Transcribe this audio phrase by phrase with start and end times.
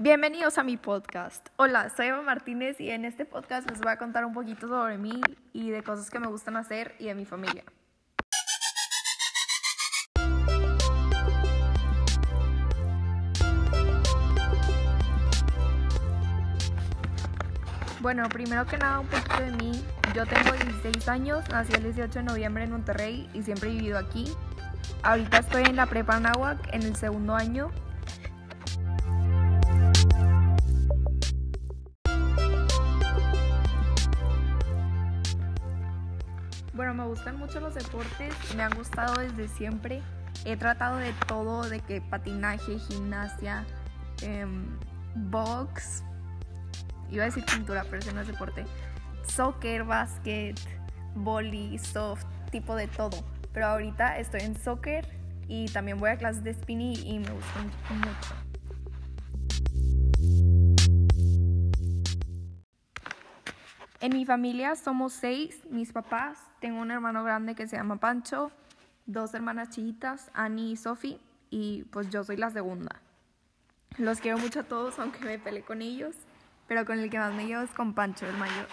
[0.00, 1.48] Bienvenidos a mi podcast.
[1.56, 4.96] Hola, soy Eva Martínez y en este podcast les voy a contar un poquito sobre
[4.96, 5.20] mí
[5.52, 7.64] y de cosas que me gustan hacer y de mi familia.
[18.00, 19.84] Bueno, primero que nada un poquito de mí.
[20.14, 23.98] Yo tengo 16 años, nací el 18 de noviembre en Monterrey y siempre he vivido
[23.98, 24.32] aquí.
[25.02, 27.72] Ahorita estoy en la prepa Nahuac en el segundo año
[36.74, 40.02] Bueno, me gustan mucho los deportes, me han gustado desde siempre.
[40.44, 43.64] He tratado de todo, de que patinaje, gimnasia,
[44.22, 44.78] em,
[45.14, 46.04] box,
[47.10, 48.64] iba a decir pintura, pero ese no es deporte,
[49.26, 50.58] soccer, básquet,
[51.14, 53.24] volley, soft, tipo de todo.
[53.52, 55.08] Pero ahorita estoy en soccer
[55.48, 57.66] y también voy a clases de spinning y me gustan
[57.98, 58.47] mucho.
[64.00, 68.52] En mi familia somos seis, mis papás, tengo un hermano grande que se llama Pancho,
[69.06, 71.18] dos hermanas chiquitas, Annie y Sophie,
[71.50, 73.00] y pues yo soy la segunda.
[73.96, 76.14] Los quiero mucho a todos, aunque me peleé con ellos,
[76.68, 78.68] pero con el que más me llevo es con Pancho, el mayor.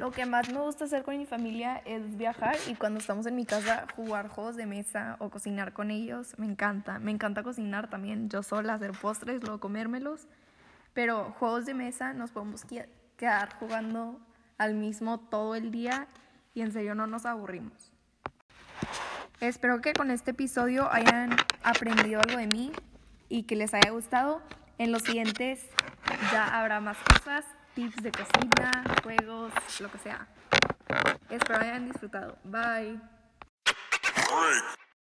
[0.00, 3.36] Lo que más me gusta hacer con mi familia es viajar y cuando estamos en
[3.36, 6.34] mi casa jugar juegos de mesa o cocinar con ellos.
[6.38, 6.98] Me encanta.
[6.98, 10.26] Me encanta cocinar también yo sola, hacer postres, luego comérmelos.
[10.96, 12.64] Pero juegos de mesa nos podemos
[13.18, 14.18] quedar jugando
[14.56, 16.08] al mismo todo el día
[16.54, 17.92] y en serio no nos aburrimos.
[19.40, 22.72] Espero que con este episodio hayan aprendido algo de mí
[23.28, 24.40] y que les haya gustado.
[24.78, 25.68] En los siguientes
[26.32, 27.44] ya habrá más cosas,
[27.74, 30.26] tips de cocina, juegos, lo que sea.
[31.28, 32.38] Espero hayan disfrutado.
[32.42, 32.98] Bye.